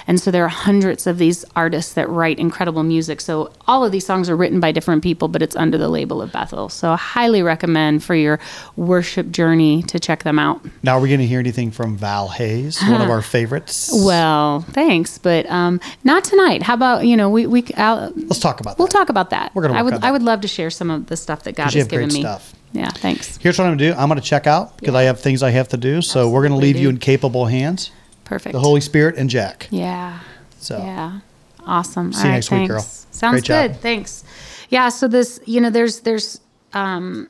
and 0.07 0.19
so 0.19 0.31
there 0.31 0.43
are 0.43 0.49
hundreds 0.49 1.05
of 1.05 1.19
these 1.19 1.45
artists 1.55 1.93
that 1.93 2.09
write 2.09 2.39
incredible 2.39 2.83
music. 2.83 3.21
So 3.21 3.51
all 3.67 3.85
of 3.85 3.91
these 3.91 4.05
songs 4.05 4.27
are 4.27 4.35
written 4.35 4.59
by 4.59 4.71
different 4.71 5.03
people, 5.03 5.27
but 5.27 5.41
it's 5.41 5.55
under 5.55 5.77
the 5.77 5.87
label 5.87 6.21
of 6.21 6.31
Bethel. 6.31 6.67
So 6.67 6.91
I 6.91 6.97
highly 6.97 7.43
recommend 7.43 8.03
for 8.03 8.15
your 8.15 8.39
worship 8.75 9.29
journey 9.29 9.83
to 9.83 9.99
check 9.99 10.23
them 10.23 10.39
out. 10.39 10.61
Now, 10.81 10.97
are 10.97 10.99
we 10.99 11.09
going 11.09 11.19
to 11.19 11.27
hear 11.27 11.39
anything 11.39 11.69
from 11.71 11.95
Val 11.95 12.27
Hayes, 12.29 12.81
one 12.81 13.01
of 13.01 13.09
our 13.09 13.21
favorites? 13.21 13.91
Well, 13.93 14.61
thanks, 14.71 15.19
but 15.19 15.45
um, 15.45 15.79
not 16.03 16.23
tonight. 16.23 16.63
How 16.63 16.73
about 16.73 17.05
you 17.05 17.15
know 17.15 17.29
we 17.29 17.45
we 17.45 17.65
I'll, 17.77 18.11
let's 18.15 18.39
talk 18.39 18.59
about 18.61 18.79
we'll 18.79 18.87
that. 18.87 18.93
talk 18.93 19.09
about 19.09 19.29
that. 19.29 19.53
We're 19.53 19.61
gonna 19.61 19.75
I 19.75 19.83
would 19.83 19.93
on 19.93 20.01
that. 20.01 20.07
I 20.07 20.11
would 20.11 20.23
love 20.23 20.41
to 20.41 20.47
share 20.47 20.69
some 20.69 20.86
of 20.91 21.07
the 21.07 21.17
stuff 21.17 21.43
that 21.43 21.55
God 21.55 21.73
has 21.73 21.87
given 21.87 22.07
me. 22.07 22.21
stuff. 22.21 22.53
Yeah, 22.73 22.89
thanks. 22.91 23.37
Here's 23.37 23.57
what 23.57 23.65
I'm 23.65 23.71
going 23.71 23.79
to 23.79 23.91
do. 23.91 23.93
I'm 23.99 24.09
going 24.09 24.19
to 24.19 24.25
check 24.25 24.45
out 24.47 24.77
because 24.77 24.93
I 24.95 25.03
have 25.03 25.19
things 25.19 25.41
I 25.41 25.51
have 25.51 25.69
to 25.69 25.77
do. 25.77 26.01
So 26.01 26.29
we're 26.29 26.41
going 26.41 26.51
to 26.51 26.57
Absolutely, 26.57 26.73
leave 26.73 26.81
you 26.81 26.89
in 26.89 26.97
capable 26.97 27.45
hands. 27.45 27.91
Perfect. 28.25 28.53
The 28.53 28.59
Holy 28.59 28.81
Spirit 28.81 29.15
and 29.17 29.29
Jack. 29.29 29.67
Yeah. 29.71 30.19
So 30.59 30.77
Yeah. 30.77 31.19
Awesome. 31.65 32.13
See 32.13 32.19
All 32.19 32.25
you 32.25 32.29
right, 32.31 32.35
next 32.35 32.51
week, 32.51 32.67
girl. 32.67 32.81
Sounds 32.81 33.33
Great 33.35 33.43
job. 33.43 33.71
good. 33.71 33.81
Thanks. 33.81 34.23
Yeah. 34.69 34.89
So 34.89 35.07
this, 35.07 35.39
you 35.45 35.59
know, 35.61 35.69
there's 35.69 36.01
there's 36.01 36.39
um, 36.73 37.27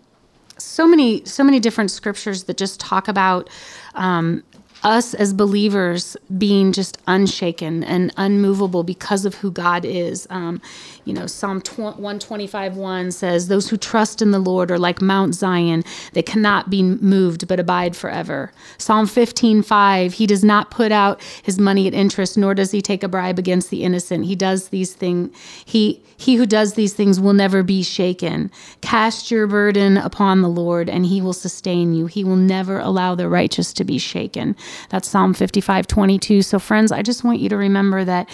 so 0.58 0.88
many 0.88 1.24
so 1.26 1.44
many 1.44 1.60
different 1.60 1.92
scriptures 1.92 2.44
that 2.46 2.58
just 2.58 2.80
talk 2.80 3.08
about 3.08 3.50
um, 3.96 4.44
us 4.84 5.14
as 5.14 5.34
believers 5.34 6.16
being 6.38 6.72
just 6.72 6.98
unshaken 7.08 7.84
and 7.84 8.14
unmovable 8.18 8.84
because 8.84 9.26
of 9.26 9.36
who 9.36 9.52
God 9.52 9.86
is. 9.86 10.28
Um, 10.30 10.62
you 11.08 11.14
know, 11.14 11.26
Psalm 11.26 11.62
tw- 11.62 11.80
125 11.80 12.76
1 12.76 13.12
says, 13.12 13.48
Those 13.48 13.70
who 13.70 13.78
trust 13.78 14.22
in 14.22 14.32
the 14.32 14.40
Lord 14.40 14.70
are 14.70 14.78
like 14.78 15.02
Mount 15.02 15.34
Zion. 15.34 15.86
They 16.12 16.22
cannot 16.22 16.70
be 16.70 16.84
moved 16.84 17.48
but 17.48 17.62
abide 17.62 17.96
forever. 17.96 18.52
Psalm 18.78 19.08
15 19.08 19.62
5, 19.64 20.14
He 20.14 20.28
does 20.28 20.44
not 20.44 20.70
put 20.70 20.92
out 20.92 21.22
his 21.44 21.58
money 21.58 21.88
at 21.88 21.94
interest, 21.94 22.38
nor 22.38 22.54
does 22.54 22.72
he 22.72 22.82
take 22.82 23.04
a 23.04 23.08
bribe 23.08 23.40
against 23.40 23.70
the 23.70 23.84
innocent. 23.84 24.26
He 24.26 24.36
does 24.36 24.68
these 24.68 24.94
things. 24.94 25.36
He 25.66 26.04
he 26.18 26.36
who 26.36 26.46
does 26.46 26.74
these 26.74 26.94
things 26.94 27.20
will 27.20 27.34
never 27.34 27.64
be 27.64 27.84
shaken. 27.84 28.52
Cast 28.82 29.30
your 29.30 29.48
burden 29.48 29.98
upon 29.98 30.42
the 30.42 30.50
Lord, 30.50 30.90
and 30.90 31.06
he 31.06 31.22
will 31.22 31.32
sustain 31.32 31.94
you. 31.94 32.08
He 32.08 32.24
will 32.24 32.36
never 32.36 32.80
allow 32.80 33.16
the 33.16 33.30
righteous 33.30 33.72
to 33.74 33.84
be 33.84 34.00
shaken. 34.00 34.56
That's 34.90 35.08
Psalm 35.08 35.34
55 35.34 35.88
22. 35.88 36.42
So, 36.42 36.60
friends, 36.60 36.92
I 36.92 37.02
just 37.02 37.24
want 37.24 37.40
you 37.40 37.50
to 37.50 37.56
remember 37.58 38.04
that 38.04 38.28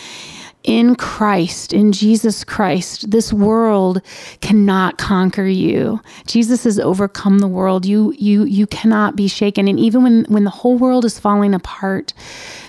in 0.63 0.95
Christ, 0.95 1.73
in 1.73 1.91
Jesus 1.91 2.43
Christ, 2.43 3.11
this 3.11 3.33
world 3.33 4.01
cannot 4.39 4.97
conquer 4.97 5.45
you. 5.45 5.99
Jesus 6.25 6.63
has 6.63 6.79
overcome 6.79 7.39
the 7.39 7.47
world. 7.47 7.85
You 7.85 8.13
you 8.17 8.45
you 8.45 8.65
cannot 8.67 9.15
be 9.15 9.27
shaken. 9.27 9.67
And 9.67 9.79
even 9.79 10.03
when 10.03 10.25
when 10.25 10.45
the 10.45 10.49
whole 10.49 10.77
world 10.77 11.03
is 11.03 11.19
falling 11.19 11.53
apart, 11.53 12.13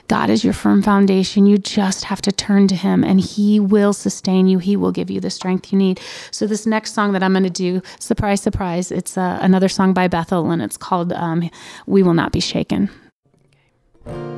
God 0.08 0.28
is 0.28 0.44
your 0.44 0.52
firm 0.52 0.82
foundation. 0.82 1.46
You 1.46 1.56
just 1.56 2.04
have 2.04 2.20
to 2.22 2.32
turn 2.32 2.68
to 2.68 2.74
him 2.74 3.04
and 3.04 3.20
he 3.20 3.60
will 3.60 3.92
sustain 3.92 4.46
you. 4.48 4.58
He 4.58 4.76
will 4.76 4.92
give 4.92 5.10
you 5.10 5.20
the 5.20 5.30
strength 5.30 5.72
you 5.72 5.78
need. 5.78 6.00
So 6.30 6.46
this 6.46 6.66
next 6.66 6.94
song 6.94 7.12
that 7.12 7.22
I'm 7.22 7.32
going 7.32 7.44
to 7.44 7.50
do, 7.50 7.80
surprise 8.00 8.42
surprise, 8.42 8.90
it's 8.90 9.16
uh, 9.16 9.38
another 9.40 9.68
song 9.68 9.94
by 9.94 10.08
Bethel 10.08 10.50
and 10.50 10.60
it's 10.60 10.76
called 10.76 11.12
um, 11.12 11.48
We 11.86 12.02
Will 12.02 12.14
Not 12.14 12.32
Be 12.32 12.40
Shaken. 12.40 12.90
Oh, 14.06 14.33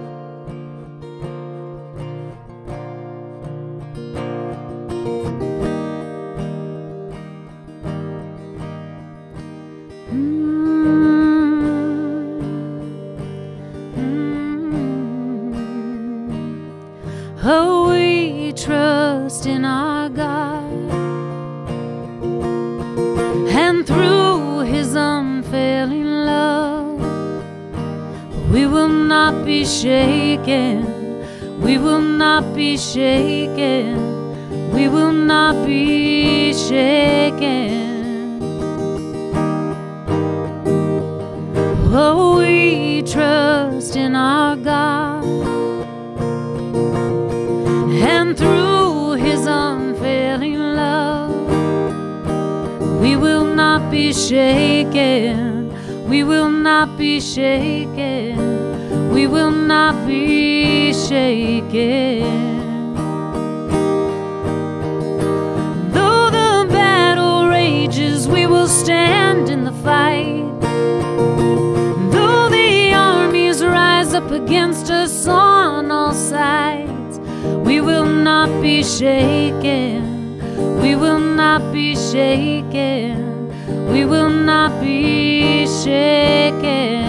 we 18.27 18.53
trust 18.53 19.47
in 19.47 19.65
our 19.65 20.09
God, 20.09 20.73
and 23.63 23.87
through 23.87 24.61
His 24.61 24.95
unfailing 24.95 26.11
love, 26.33 26.99
we 28.51 28.67
will 28.67 28.89
not 28.89 29.45
be 29.45 29.65
shaken. 29.65 30.85
We 31.61 31.79
will 31.79 32.01
not 32.01 32.55
be 32.55 32.77
shaken. 32.77 33.95
We 34.73 34.89
will 34.89 35.13
not 35.13 35.65
be 35.65 36.53
shaken. 36.53 37.85
Oh, 41.99 42.39
we 42.39 43.03
trust 43.03 43.95
in 43.97 44.17
our 44.17 44.57
God 44.57 45.06
shaken 54.17 55.69
we 56.09 56.25
will 56.25 56.49
not 56.49 56.97
be 56.97 57.21
shaken 57.21 58.35
we 59.11 59.27
will 59.27 59.51
not 59.51 60.07
be 60.07 60.93
shaken 60.93 62.23
though 65.93 66.31
the 66.31 66.67
battle 66.73 67.49
rages 67.49 68.27
we 68.27 68.47
will 68.47 68.69
stand 68.69 69.49
in 69.49 69.65
the 69.65 69.77
fight 69.85 70.61
though 72.11 72.49
the 72.49 72.93
armies 72.93 73.63
rise 73.63 74.15
up 74.15 74.31
against 74.31 74.91
us 74.91 75.27
on 75.27 75.91
all 75.91 76.15
sides 76.15 76.97
we 77.47 77.81
will 77.81 78.05
not 78.05 78.49
be 78.61 78.83
shaken. 78.83 80.39
We 80.81 80.97
will 80.97 81.19
not 81.19 81.73
be 81.73 81.95
shaken. 81.95 83.36
We 83.69 84.05
will 84.05 84.31
not 84.31 84.81
be 84.81 85.67
shaken. 85.67 87.05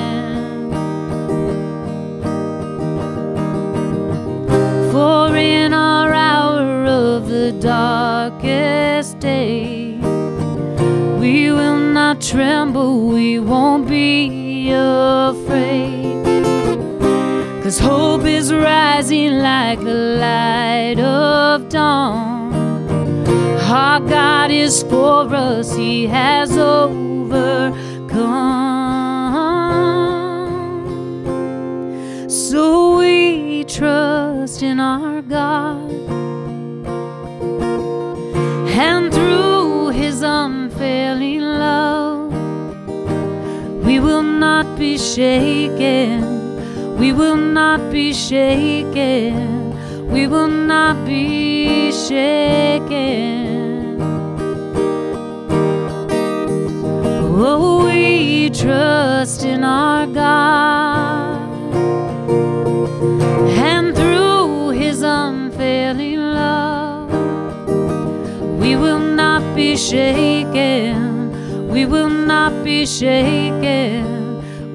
For 4.91 5.35
in 5.35 5.73
our 5.73 6.11
hour 6.13 6.85
of 6.85 7.29
the 7.29 7.51
darkest 7.59 9.19
day, 9.19 9.99
we 11.19 11.51
will 11.51 11.77
not 11.77 12.21
tremble, 12.21 13.07
we 13.07 13.39
won't 13.39 13.87
be 13.87 14.71
afraid. 14.71 16.25
Cause 17.63 17.79
hope 17.79 18.25
is 18.25 18.51
rising 18.51 19.39
like 19.39 19.79
the 19.79 20.17
light 20.19 20.99
of 20.99 21.69
dawn. 21.69 22.37
Our 23.97 24.06
God 24.17 24.49
is 24.49 24.81
for 24.83 25.27
us, 25.35 25.75
He 25.75 26.07
has 26.07 26.57
overcome. 26.57 27.07
So 32.27 32.97
we 32.97 33.63
trust 33.65 34.63
in 34.63 34.79
our 34.79 35.21
God. 35.21 35.91
And 38.87 39.13
through 39.13 39.89
His 39.89 40.23
unfailing 40.23 41.41
love, 41.41 42.33
we 43.85 43.99
will 43.99 44.23
not 44.23 44.79
be 44.79 44.97
shaken. 44.97 46.17
We 46.97 47.13
will 47.13 47.35
not 47.59 47.91
be 47.91 48.13
shaken. 48.13 49.33
We 50.11 50.25
will 50.25 50.47
not 50.47 51.05
be 51.05 51.91
shaken. 51.91 53.16
Trust 58.67 59.45
in 59.45 59.63
our 59.63 60.05
God. 60.07 61.39
And 63.69 63.95
through 63.95 64.71
his 64.71 65.03
unfailing 65.03 66.19
love, 66.19 67.09
we 68.59 68.75
will 68.75 68.99
not 68.99 69.41
be 69.55 69.77
shaken. 69.77 71.69
We 71.69 71.85
will 71.85 72.09
not 72.09 72.51
be 72.65 72.85
shaken. 72.85 74.03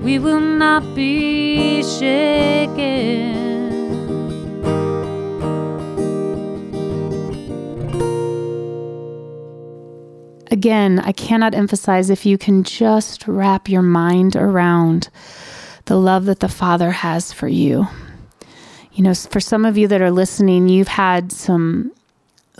We 0.02 0.18
will 0.18 0.40
not 0.40 0.83
be 0.94 1.83
shaken. 1.83 3.41
Again, 10.62 11.01
I 11.01 11.11
cannot 11.11 11.57
emphasize 11.57 12.09
if 12.09 12.25
you 12.25 12.38
can 12.38 12.62
just 12.62 13.27
wrap 13.27 13.68
your 13.68 13.83
mind 13.83 14.37
around 14.37 15.09
the 15.87 15.96
love 15.96 16.27
that 16.27 16.38
the 16.38 16.48
Father 16.48 16.92
has 16.92 17.33
for 17.33 17.48
you. 17.48 17.88
You 18.92 19.03
know, 19.03 19.12
for 19.12 19.40
some 19.40 19.64
of 19.64 19.77
you 19.77 19.88
that 19.88 20.01
are 20.01 20.12
listening, 20.12 20.68
you've 20.68 20.87
had 20.87 21.33
some 21.33 21.90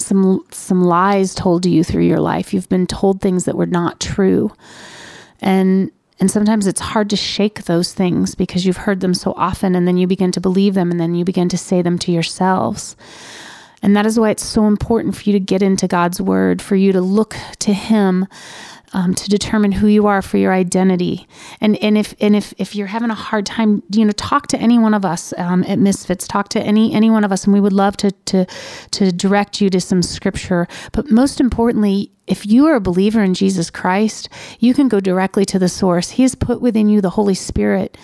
some 0.01 0.45
some 0.51 0.83
lies 0.83 1.33
told 1.33 1.63
to 1.63 1.71
you 1.71 1.85
through 1.85 2.03
your 2.03 2.19
life. 2.19 2.53
You've 2.53 2.69
been 2.69 2.89
told 2.89 3.21
things 3.21 3.45
that 3.45 3.57
were 3.57 3.67
not 3.67 4.01
true. 4.01 4.51
And 5.41 5.93
and 6.19 6.29
sometimes 6.29 6.67
it's 6.67 6.81
hard 6.81 7.09
to 7.11 7.17
shake 7.17 7.67
those 7.67 7.95
things 7.95 8.35
because 8.35 8.67
you've 8.67 8.79
heard 8.79 8.99
them 8.99 9.15
so 9.15 9.33
often 9.37 9.77
and 9.77 9.87
then 9.87 9.97
you 9.97 10.09
begin 10.09 10.33
to 10.33 10.41
believe 10.41 10.75
them 10.75 10.91
and 10.91 10.99
then 10.99 11.15
you 11.15 11.25
begin 11.25 11.49
to 11.51 11.57
say 11.57 11.83
them 11.83 12.01
to 12.01 12.11
yourselves. 12.11 12.97
And 13.83 13.97
that 13.97 14.07
is 14.07 14.19
why 14.19 14.31
it's 14.31 14.45
so 14.45 14.67
important 14.67 15.17
for 15.17 15.23
you 15.25 15.33
to 15.33 15.41
get 15.41 15.63
into 15.63 15.89
God's 15.89 16.21
word, 16.21 16.63
for 16.63 16.77
you 16.77 16.93
to 16.93 17.01
look 17.01 17.37
to 17.61 17.73
him 17.73 18.29
um, 18.95 19.15
to 19.15 19.29
determine 19.29 19.73
who 19.73 19.87
you 19.87 20.07
are 20.07 20.23
for 20.23 20.37
your 20.37 20.53
identity. 20.53 21.27
And 21.61 21.77
and 21.79 21.97
if 21.97 22.15
and 22.21 22.37
if 22.37 22.53
if 22.59 22.75
you're 22.75 22.87
having 22.87 23.11
a 23.11 23.15
hard 23.15 23.47
time, 23.47 23.83
you 23.91 24.05
know, 24.05 24.13
talk 24.13 24.49
to 24.49 24.59
any 24.59 24.79
one 24.79 24.95
of 24.95 25.05
us 25.05 25.33
um, 25.39 25.65
at 25.67 25.79
Misfits. 25.79 26.29
Talk 26.29 26.49
to 26.51 26.61
any 26.61 26.93
any 26.93 27.11
one 27.11 27.25
of 27.25 27.33
us, 27.33 27.45
and 27.45 27.55
we 27.55 27.61
would 27.61 27.73
love 27.73 27.97
to 27.99 28.11
to 28.11 28.47
to 28.91 29.13
direct 29.13 29.61
you 29.61 29.71
to 29.71 29.81
some 29.81 30.03
scripture. 30.03 30.69
But 30.93 31.11
most 31.11 31.41
importantly, 31.41 32.11
if 32.27 32.47
you 32.47 32.67
are 32.67 32.75
a 32.75 32.81
believer 32.81 33.23
in 33.23 33.35
Jesus 33.35 33.71
Christ, 33.71 34.29
you 34.59 34.75
can 34.75 34.89
go 34.89 35.01
directly 35.01 35.45
to 35.47 35.59
the 35.59 35.69
source. 35.69 36.11
He 36.11 36.23
has 36.23 36.35
put 36.35 36.61
within 36.61 36.89
you 36.89 37.01
the 37.01 37.11
Holy 37.11 37.35
Spirit, 37.35 37.97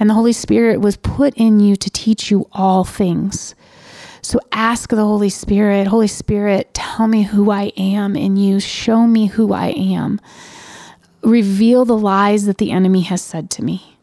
and 0.00 0.10
the 0.10 0.14
Holy 0.14 0.32
Spirit 0.32 0.80
was 0.80 0.96
put 0.96 1.34
in 1.34 1.60
you 1.60 1.76
to 1.76 1.90
teach 1.90 2.30
you 2.30 2.48
all 2.52 2.84
things. 2.84 3.54
So 4.22 4.38
ask 4.52 4.90
the 4.90 4.96
Holy 4.96 5.28
Spirit, 5.28 5.88
Holy 5.88 6.06
Spirit, 6.06 6.72
tell 6.74 7.08
me 7.08 7.22
who 7.24 7.50
I 7.50 7.72
am 7.76 8.14
in 8.14 8.36
you. 8.36 8.60
Show 8.60 9.06
me 9.06 9.26
who 9.26 9.52
I 9.52 9.68
am. 9.68 10.20
Reveal 11.22 11.84
the 11.84 11.98
lies 11.98 12.46
that 12.46 12.58
the 12.58 12.70
enemy 12.70 13.02
has 13.02 13.20
said 13.20 13.50
to 13.50 13.64
me. 13.64 13.96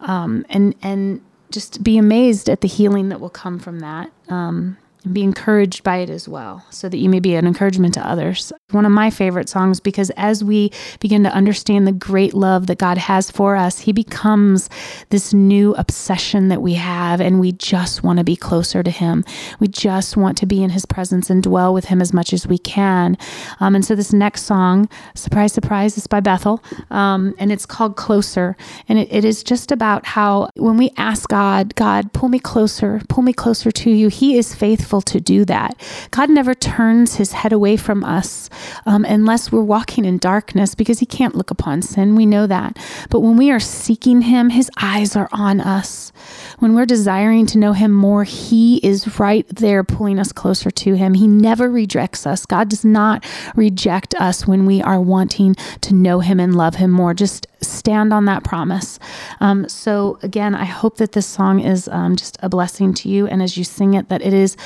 Um, 0.00 0.46
and, 0.48 0.74
and 0.82 1.20
just 1.50 1.84
be 1.84 1.98
amazed 1.98 2.48
at 2.48 2.62
the 2.62 2.68
healing 2.68 3.10
that 3.10 3.20
will 3.20 3.30
come 3.30 3.58
from 3.58 3.80
that. 3.80 4.10
Um, 4.28 4.78
and 5.04 5.14
be 5.14 5.22
encouraged 5.22 5.82
by 5.82 5.98
it 5.98 6.10
as 6.10 6.28
well, 6.28 6.64
so 6.70 6.88
that 6.88 6.98
you 6.98 7.08
may 7.08 7.20
be 7.20 7.34
an 7.34 7.46
encouragement 7.46 7.94
to 7.94 8.06
others. 8.06 8.52
One 8.70 8.86
of 8.86 8.92
my 8.92 9.10
favorite 9.10 9.48
songs 9.48 9.80
because 9.80 10.10
as 10.10 10.44
we 10.44 10.70
begin 11.00 11.24
to 11.24 11.32
understand 11.32 11.86
the 11.86 11.92
great 11.92 12.34
love 12.34 12.66
that 12.68 12.78
God 12.78 12.98
has 12.98 13.30
for 13.30 13.56
us, 13.56 13.80
He 13.80 13.92
becomes 13.92 14.70
this 15.10 15.34
new 15.34 15.74
obsession 15.74 16.48
that 16.48 16.62
we 16.62 16.74
have, 16.74 17.20
and 17.20 17.40
we 17.40 17.52
just 17.52 18.02
want 18.02 18.18
to 18.18 18.24
be 18.24 18.36
closer 18.36 18.82
to 18.82 18.90
Him. 18.90 19.24
We 19.58 19.68
just 19.68 20.16
want 20.16 20.38
to 20.38 20.46
be 20.46 20.62
in 20.62 20.70
His 20.70 20.86
presence 20.86 21.30
and 21.30 21.42
dwell 21.42 21.74
with 21.74 21.86
Him 21.86 22.00
as 22.00 22.12
much 22.12 22.32
as 22.32 22.46
we 22.46 22.58
can. 22.58 23.16
Um, 23.60 23.74
and 23.74 23.84
so, 23.84 23.94
this 23.94 24.12
next 24.12 24.42
song, 24.42 24.88
surprise, 25.14 25.52
surprise, 25.52 25.96
is 25.96 26.06
by 26.06 26.20
Bethel, 26.20 26.62
um, 26.90 27.34
and 27.38 27.50
it's 27.50 27.66
called 27.66 27.96
Closer. 27.96 28.56
And 28.88 28.98
it, 28.98 29.12
it 29.12 29.24
is 29.24 29.42
just 29.42 29.72
about 29.72 30.06
how 30.06 30.50
when 30.56 30.76
we 30.76 30.90
ask 30.96 31.28
God, 31.28 31.74
God, 31.74 32.12
pull 32.12 32.28
me 32.28 32.38
closer, 32.38 33.02
pull 33.08 33.22
me 33.22 33.32
closer 33.32 33.70
to 33.72 33.90
you, 33.90 34.08
He 34.08 34.36
is 34.36 34.54
faithful 34.54 34.91
to 35.00 35.20
do 35.20 35.44
that. 35.46 35.80
God 36.10 36.28
never 36.28 36.54
turns 36.54 37.16
his 37.16 37.32
head 37.32 37.52
away 37.52 37.76
from 37.76 38.04
us 38.04 38.50
um, 38.84 39.04
unless 39.06 39.50
we're 39.50 39.62
walking 39.62 40.04
in 40.04 40.18
darkness 40.18 40.74
because 40.74 40.98
he 40.98 41.06
can't 41.06 41.34
look 41.34 41.50
upon 41.50 41.80
sin. 41.80 42.14
We 42.14 42.26
know 42.26 42.46
that. 42.46 42.76
But 43.08 43.20
when 43.20 43.36
we 43.36 43.50
are 43.50 43.60
seeking 43.60 44.22
him, 44.22 44.50
his 44.50 44.70
eyes 44.76 45.16
are 45.16 45.28
on 45.32 45.60
us. 45.60 46.12
When 46.58 46.74
we're 46.74 46.86
desiring 46.86 47.46
to 47.46 47.58
know 47.58 47.72
him 47.72 47.92
more, 47.92 48.24
he 48.24 48.76
is 48.78 49.18
right 49.18 49.46
there 49.48 49.82
pulling 49.82 50.18
us 50.18 50.32
closer 50.32 50.70
to 50.70 50.94
him. 50.94 51.14
He 51.14 51.26
never 51.26 51.70
rejects 51.70 52.26
us. 52.26 52.44
God 52.44 52.68
does 52.68 52.84
not 52.84 53.24
reject 53.56 54.14
us 54.16 54.46
when 54.46 54.66
we 54.66 54.82
are 54.82 55.00
wanting 55.00 55.54
to 55.80 55.94
know 55.94 56.20
him 56.20 56.38
and 56.38 56.54
love 56.54 56.76
him 56.76 56.90
more. 56.90 57.14
Just 57.14 57.46
stand 57.62 58.12
on 58.12 58.24
that 58.26 58.44
promise. 58.44 58.98
Um, 59.40 59.68
so, 59.68 60.18
again, 60.22 60.54
I 60.54 60.64
hope 60.64 60.96
that 60.96 61.12
this 61.12 61.26
song 61.26 61.60
is 61.60 61.88
um, 61.88 62.16
just 62.16 62.36
a 62.42 62.48
blessing 62.48 62.94
to 62.94 63.08
you. 63.08 63.26
And 63.26 63.42
as 63.42 63.56
you 63.56 63.64
sing 63.64 63.94
it, 63.94 64.08
that 64.08 64.22
it 64.22 64.34
is 64.34 64.56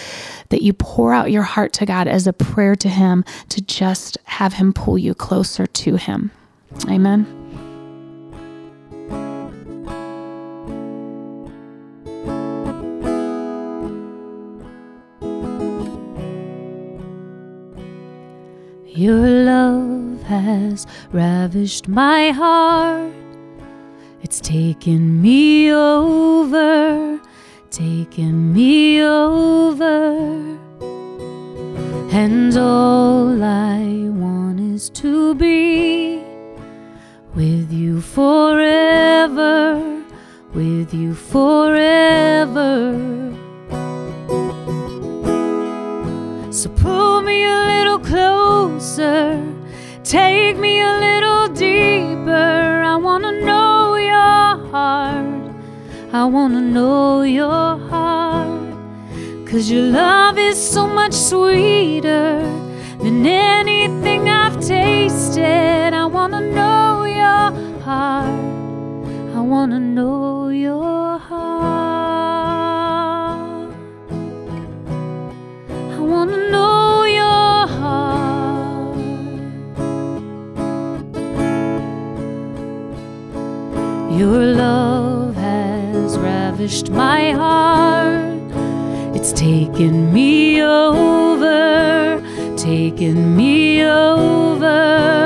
that 0.48 0.62
you 0.62 0.72
pour 0.72 1.12
out 1.12 1.30
your 1.30 1.42
heart 1.42 1.72
to 1.74 1.87
God 1.87 2.09
as 2.09 2.26
a 2.26 2.32
prayer 2.32 2.76
to 2.76 2.88
Him 2.88 3.24
to 3.50 3.61
just 3.61 4.18
have 4.24 4.54
Him 4.54 4.72
pull 4.72 4.98
you 4.98 5.14
closer 5.14 5.66
to 5.66 5.96
Him. 5.96 6.30
Amen. 6.88 7.36
Your 18.96 19.44
love 19.44 20.22
has 20.22 20.87
ravished 21.12 21.87
my 21.87 22.30
heart. 22.30 23.12
It's 24.22 24.40
taken 24.40 25.20
me 25.20 25.70
over, 25.70 27.20
taken 27.70 28.54
me 28.54 29.02
over. 29.02 30.16
And 32.11 32.56
all 32.56 33.44
I 33.44 34.09
want 34.09 34.61
is 34.61 34.88
to 34.90 35.35
be 35.35 36.24
with 37.35 37.70
you 37.70 38.00
forever, 38.00 39.74
with 40.54 40.94
you 40.94 41.14
forever. 41.14 43.25
So 46.57 46.71
pull 46.71 47.21
me 47.21 47.45
a 47.45 47.66
little 47.66 47.99
closer, 47.99 49.45
take 50.03 50.57
me 50.57 50.81
a 50.81 50.95
little 51.07 51.49
deeper. 51.49 52.83
I 52.83 52.97
wanna 52.97 53.33
know 53.45 53.97
your 53.97 54.71
heart, 54.71 55.53
I 56.14 56.25
wanna 56.25 56.62
know 56.62 57.21
your 57.21 57.77
heart. 57.90 58.73
Cause 59.45 59.71
your 59.71 59.83
love 59.83 60.38
is 60.38 60.57
so 60.57 60.87
much 60.87 61.12
sweeter 61.12 62.40
than 63.03 63.27
anything 63.27 64.31
I've 64.31 64.59
tasted. 64.59 65.92
I 65.92 66.07
wanna 66.07 66.40
know 66.40 67.05
your 67.05 67.53
heart, 67.85 68.40
I 69.37 69.40
wanna 69.40 69.79
know 69.79 70.49
your 70.49 71.19
heart. 71.19 71.86
Your 84.16 84.46
love 84.46 85.35
has 85.35 86.16
ravished 86.16 86.88
my 86.88 87.33
heart. 87.33 88.40
It's 89.14 89.31
taken 89.31 90.11
me 90.11 90.62
over, 90.62 92.22
taken 92.57 93.37
me 93.37 93.85
over. 93.85 95.25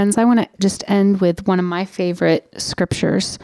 Friends, 0.00 0.16
I 0.16 0.24
want 0.24 0.40
to 0.40 0.48
just 0.58 0.82
end 0.88 1.20
with 1.20 1.46
one 1.46 1.58
of 1.58 1.66
my 1.66 1.84
favorite 1.84 2.48
scriptures. 2.56 3.38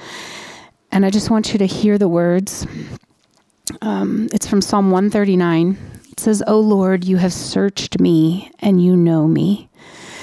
And 0.91 1.05
I 1.05 1.11
just 1.11 1.29
want 1.29 1.53
you 1.53 1.59
to 1.59 1.67
hear 1.67 1.99
the 1.99 2.09
words. 2.09 2.67
Um, 3.83 4.31
it's 4.33 4.47
from 4.47 4.63
Psalm 4.63 4.91
139. 4.91 5.77
It 6.13 6.19
says, 6.19 6.43
O 6.47 6.59
Lord, 6.59 7.05
you 7.05 7.19
have 7.19 7.35
searched 7.35 8.01
me 8.01 8.51
and 8.61 8.83
you 8.83 8.97
know 8.97 9.29
me. 9.29 9.69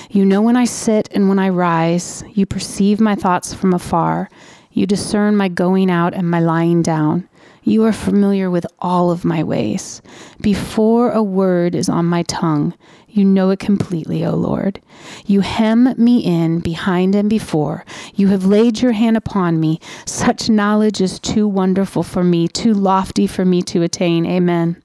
You 0.09 0.25
know 0.25 0.41
when 0.41 0.57
I 0.57 0.65
sit 0.65 1.07
and 1.11 1.29
when 1.29 1.37
I 1.37 1.49
rise. 1.49 2.23
You 2.33 2.47
perceive 2.47 2.99
my 2.99 3.13
thoughts 3.13 3.53
from 3.53 3.71
afar. 3.71 4.27
You 4.71 4.87
discern 4.87 5.35
my 5.35 5.49
going 5.49 5.91
out 5.91 6.15
and 6.15 6.27
my 6.31 6.39
lying 6.39 6.81
down. 6.81 7.29
You 7.63 7.85
are 7.85 7.93
familiar 7.93 8.49
with 8.49 8.65
all 8.79 9.11
of 9.11 9.23
my 9.23 9.43
ways. 9.43 10.01
Before 10.41 11.11
a 11.11 11.23
word 11.23 11.75
is 11.75 11.89
on 11.89 12.05
my 12.05 12.23
tongue, 12.23 12.73
you 13.13 13.23
know 13.23 13.51
it 13.51 13.59
completely, 13.59 14.25
O 14.25 14.35
Lord. 14.35 14.81
You 15.27 15.41
hem 15.41 15.93
me 15.97 16.19
in 16.19 16.61
behind 16.61 17.13
and 17.13 17.29
before. 17.29 17.85
You 18.15 18.29
have 18.29 18.45
laid 18.45 18.81
your 18.81 18.93
hand 18.93 19.17
upon 19.17 19.59
me. 19.59 19.79
Such 20.05 20.49
knowledge 20.49 20.99
is 20.99 21.19
too 21.19 21.47
wonderful 21.47 22.01
for 22.01 22.23
me, 22.23 22.47
too 22.47 22.73
lofty 22.73 23.27
for 23.27 23.45
me 23.45 23.61
to 23.63 23.83
attain. 23.83 24.25
Amen. 24.25 24.81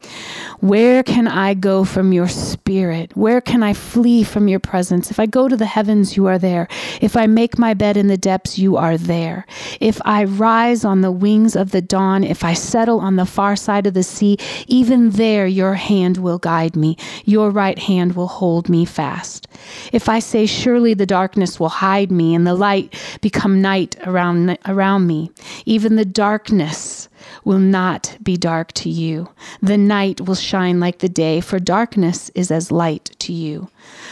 Where 0.60 1.02
can 1.02 1.26
I 1.26 1.54
go 1.54 1.84
from 1.84 2.12
your 2.12 2.28
spirit? 2.28 3.16
Where 3.16 3.40
can 3.40 3.62
I 3.62 3.72
flee 3.72 4.24
from 4.24 4.46
your 4.46 4.60
presence? 4.60 5.10
If 5.10 5.18
I 5.18 5.24
go 5.24 5.48
to 5.48 5.56
the 5.56 5.64
heavens, 5.64 6.14
you 6.14 6.26
are 6.26 6.38
there. 6.38 6.68
If 7.00 7.16
I 7.16 7.26
make 7.26 7.58
my 7.58 7.72
bed 7.72 7.96
in 7.96 8.08
the 8.08 8.18
depths, 8.18 8.58
you 8.58 8.76
are 8.76 8.98
there. 8.98 9.46
If 9.80 10.02
I 10.04 10.24
rise 10.24 10.84
on 10.84 11.00
the 11.00 11.12
wings 11.12 11.56
of 11.56 11.70
the 11.70 11.80
dawn, 11.80 12.24
if 12.24 12.44
I 12.44 12.52
settle 12.68 13.00
on 13.00 13.16
the 13.16 13.26
far 13.26 13.56
side 13.56 13.86
of 13.86 13.94
the 13.94 14.02
sea, 14.02 14.36
even 14.66 15.10
there 15.10 15.46
your 15.46 15.74
hand 15.74 16.18
will 16.18 16.38
guide 16.38 16.76
me. 16.76 16.96
Your 17.24 17.50
right 17.50 17.78
hand 17.78 18.14
will 18.14 18.28
hold 18.28 18.68
me 18.68 18.84
fast. 18.84 19.48
If 19.92 20.08
I 20.08 20.18
say, 20.18 20.46
Surely 20.46 20.94
the 20.94 21.06
darkness 21.06 21.58
will 21.58 21.68
hide 21.68 22.10
me, 22.10 22.34
and 22.34 22.46
the 22.46 22.54
light 22.54 22.94
become 23.20 23.62
night 23.62 23.96
around, 24.06 24.58
around 24.66 25.06
me, 25.06 25.30
even 25.64 25.96
the 25.96 26.04
darkness 26.04 27.07
will 27.48 27.58
not 27.58 28.14
be 28.22 28.36
dark 28.36 28.72
to 28.72 28.90
you. 28.90 29.26
The 29.62 29.78
night 29.78 30.20
will 30.20 30.34
shine 30.34 30.80
like 30.80 30.98
the 30.98 31.08
day, 31.08 31.40
for 31.40 31.58
darkness 31.58 32.30
is 32.34 32.50
as 32.50 32.70
light 32.70 33.16
to 33.20 33.32
you. 33.32 33.70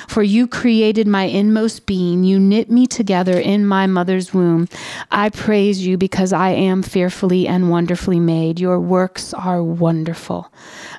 For 0.08 0.22
you 0.22 0.48
created 0.48 1.06
my 1.06 1.24
inmost 1.24 1.84
being, 1.84 2.24
you 2.24 2.40
knit 2.40 2.70
me 2.70 2.86
together 2.86 3.38
in 3.38 3.66
my 3.66 3.86
mother's 3.86 4.32
womb. 4.32 4.70
I 5.10 5.28
praise 5.28 5.86
you 5.86 5.98
because 5.98 6.32
I 6.32 6.48
am 6.48 6.82
fearfully 6.82 7.46
and 7.46 7.68
wonderfully 7.68 8.20
made. 8.20 8.58
Your 8.58 8.80
works 8.80 9.34
are 9.34 9.62
wonderful. 9.62 10.50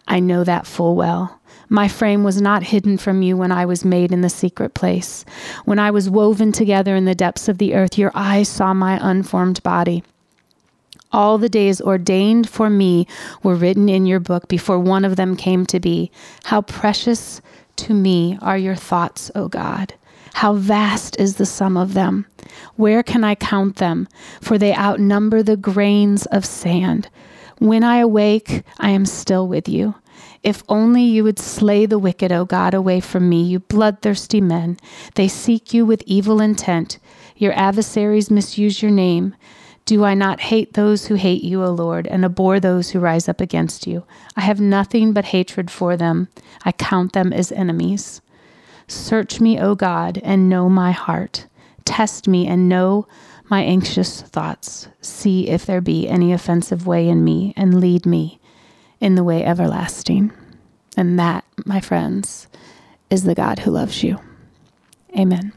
I 0.08 0.20
know 0.20 0.44
that 0.44 0.68
full 0.68 0.96
well. 0.96 1.42
My 1.70 1.88
frame 1.88 2.24
was 2.24 2.40
not 2.40 2.62
hidden 2.62 3.00
from 3.00 3.24
you 3.24 3.36
when 3.36 3.52
I 3.52 3.66
was 3.66 3.84
made 3.84 4.12
in 4.12 4.22
the 4.22 4.30
secret 4.30 4.76
place. 4.76 5.26
When 5.66 5.80
I 5.80 5.90
was 5.90 6.08
woven 6.08 6.52
together 6.52 6.96
in 6.96 7.06
the 7.06 7.16
depths 7.16 7.50
of 7.50 7.58
the 7.58 7.74
earth, 7.74 7.98
your 7.98 8.12
eyes 8.14 8.48
saw 8.48 8.76
my 8.76 9.00
unformed 9.02 9.64
body. 9.64 10.04
All 11.18 11.40
the 11.40 11.50
days 11.50 11.82
ordained 11.82 12.48
for 12.48 12.70
me 12.70 13.08
were 13.42 13.56
written 13.56 13.90
in 13.90 14.06
your 14.06 14.20
book 14.20 14.48
before 14.48 14.78
one 14.78 15.04
of 15.04 15.16
them 15.16 15.36
came 15.36 15.66
to 15.66 15.80
be. 15.80 16.12
How 16.44 16.62
precious 16.62 17.42
to 17.78 17.96
me 17.96 18.38
are 18.40 18.56
your 18.56 18.76
thoughts, 18.76 19.32
O 19.34 19.48
God. 19.48 19.96
How 20.36 20.54
vast 20.54 21.20
is 21.20 21.38
the 21.38 21.46
sum 21.48 21.76
of 21.76 21.96
them. 21.96 22.28
Where 22.76 23.02
can 23.02 23.24
I 23.24 23.34
count 23.34 23.78
them? 23.78 24.08
For 24.42 24.60
they 24.60 24.76
outnumber 24.76 25.42
the 25.42 25.58
grains 25.58 26.28
of 26.28 26.46
sand. 26.46 27.10
When 27.58 27.84
I 27.84 27.98
awake, 27.98 28.62
I 28.78 28.92
am 28.92 29.08
still 29.08 29.48
with 29.48 29.68
you. 29.68 29.96
If 30.44 30.64
only 30.70 31.02
you 31.02 31.24
would 31.24 31.40
slay 31.40 31.88
the 31.88 31.98
wicked, 31.98 32.32
O 32.32 32.46
God, 32.46 32.76
away 32.76 33.00
from 33.00 33.28
me, 33.28 33.42
you 33.42 33.60
bloodthirsty 33.60 34.40
men. 34.40 34.78
They 35.16 35.28
seek 35.28 35.74
you 35.74 35.84
with 35.84 36.04
evil 36.06 36.42
intent. 36.42 37.00
Your 37.38 37.54
adversaries 37.54 38.30
misuse 38.30 38.84
your 38.84 38.92
name. 38.92 39.34
Do 39.88 40.04
I 40.04 40.16
not 40.16 40.42
hate 40.42 40.74
those 40.74 41.06
who 41.06 41.16
hate 41.16 41.46
you, 41.46 41.64
O 41.64 41.72
Lord, 41.72 42.08
and 42.08 42.26
abhor 42.26 42.60
those 42.60 42.90
who 42.90 43.00
rise 43.00 43.30
up 43.30 43.40
against 43.40 43.88
you? 43.88 44.04
I 44.36 44.42
have 44.42 44.60
nothing 44.60 45.14
but 45.14 45.24
hatred 45.24 45.72
for 45.72 45.96
them. 45.96 46.28
I 46.66 46.74
count 46.74 47.14
them 47.14 47.32
as 47.32 47.54
enemies. 47.54 48.20
Search 48.90 49.40
me, 49.40 49.58
O 49.58 49.76
God, 49.76 50.20
and 50.26 50.50
know 50.50 50.68
my 50.68 50.92
heart. 50.92 51.48
Test 51.86 52.28
me 52.28 52.48
and 52.48 52.68
know 52.68 53.08
my 53.46 53.62
anxious 53.62 54.24
thoughts. 54.24 54.90
See 55.00 55.48
if 55.48 55.66
there 55.66 55.80
be 55.80 56.10
any 56.10 56.34
offensive 56.34 56.86
way 56.86 57.08
in 57.08 57.24
me, 57.24 57.54
and 57.56 57.80
lead 57.80 58.06
me 58.06 58.42
in 59.00 59.16
the 59.16 59.24
way 59.24 59.42
everlasting. 59.46 60.34
And 60.98 61.18
that, 61.18 61.46
my 61.66 61.80
friends, 61.80 62.50
is 63.10 63.24
the 63.24 63.36
God 63.36 63.60
who 63.60 63.72
loves 63.72 64.04
you. 64.04 64.20
Amen. 65.18 65.54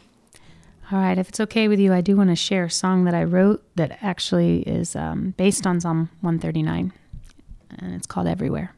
All 0.93 0.99
right, 0.99 1.19
if 1.19 1.29
it's 1.29 1.39
okay 1.39 1.69
with 1.69 1.79
you, 1.79 1.93
I 1.93 2.01
do 2.01 2.17
want 2.17 2.31
to 2.31 2.37
share 2.37 2.65
a 2.65 2.71
song 2.71 3.05
that 3.05 3.15
I 3.15 3.23
wrote 3.23 3.63
that 3.77 3.99
actually 4.03 4.63
is 4.63 4.97
um, 4.97 5.35
based 5.37 5.65
on 5.65 5.81
Psalm 5.81 6.11
139, 6.21 6.93
and 7.79 7.95
it's 7.95 8.09
called 8.09 8.27
Everywhere. 8.27 8.75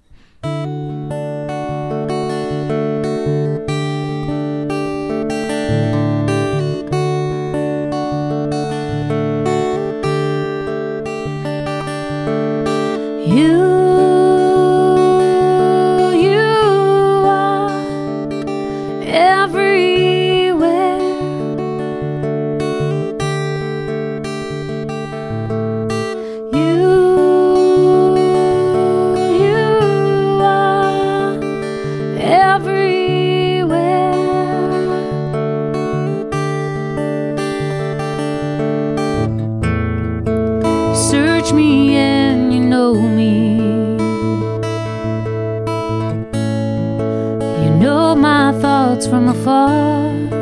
You 13.24 13.71
know 48.94 48.98
it 48.98 49.10
completely. 49.10 50.41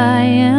I 0.00 0.22
am. 0.22 0.49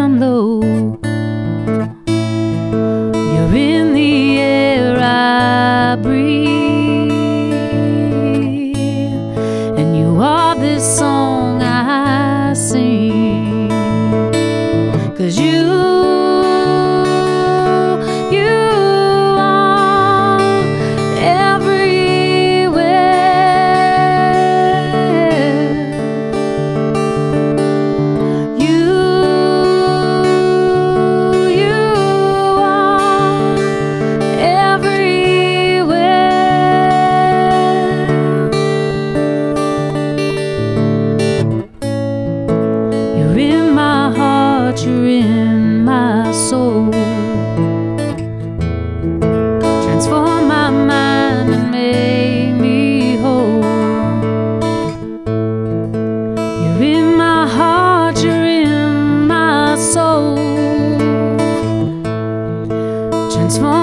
once 63.51 63.59
more. 63.59 63.80